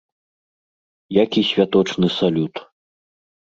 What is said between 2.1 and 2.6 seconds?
салют.